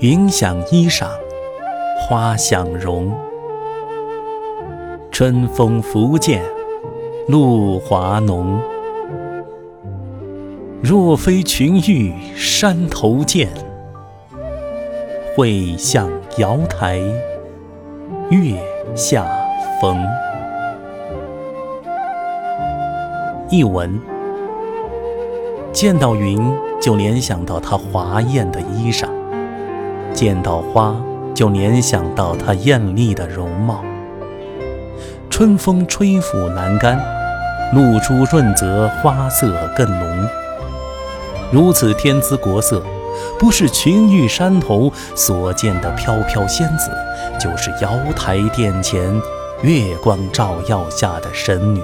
[0.00, 1.08] 云想衣裳
[1.98, 3.10] 花想容。
[5.10, 6.38] 春风拂槛
[7.28, 8.60] 露华浓。
[10.82, 13.48] 若非群玉山头见，
[15.34, 17.00] 会向瑶台
[18.28, 18.54] 月
[18.94, 19.26] 下
[19.80, 19.98] 逢。
[23.48, 23.98] 译文：
[25.72, 26.38] 见到云
[26.82, 29.08] 就联想到她华艳的衣裳，
[30.14, 30.96] 见到花
[31.34, 33.84] 就联想到她艳丽的容貌。
[35.28, 36.98] 春风吹拂栏杆，
[37.74, 40.28] 露珠润泽，花色更浓。
[41.52, 42.82] 如此天姿国色，
[43.38, 46.90] 不是群玉山头所见的飘飘仙子，
[47.38, 49.14] 就是瑶台殿前
[49.62, 51.82] 月光照耀下的神女。